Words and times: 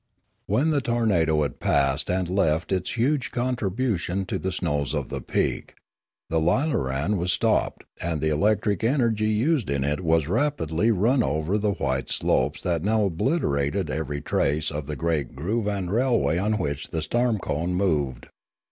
When 0.47 0.71
the 0.71 0.81
tornado 0.81 1.43
had 1.43 1.59
passed 1.59 2.09
and 2.09 2.27
left 2.27 2.71
its 2.71 2.97
huge 2.97 3.29
con 3.29 3.55
tribution 3.55 4.25
to 4.25 4.39
the 4.39 4.51
snows 4.51 4.95
of 4.95 5.09
the 5.09 5.21
peak, 5.21 5.75
the 6.27 6.39
lilaran 6.39 7.17
was 7.19 7.31
stopped, 7.31 7.83
and 8.01 8.19
the 8.19 8.29
electric 8.29 8.83
energy 8.83 9.29
used 9.29 9.69
in 9.69 9.83
it 9.83 9.99
was 10.01 10.27
rapidly 10.27 10.89
run 10.89 11.21
over 11.21 11.55
the 11.59 11.73
white 11.73 12.09
slopes 12.09 12.63
that 12.63 12.81
now 12.83 13.03
obliterated 13.03 13.91
every 13.91 14.21
trace 14.21 14.71
of 14.71 14.87
the 14.87 14.95
great 14.95 15.35
groove 15.35 15.67
and 15.67 15.91
railway 15.91 16.39
on 16.39 16.53
which 16.53 16.89
the 16.89 17.03
storm 17.03 17.37
cone 17.37 17.75
moved. 17.75 18.25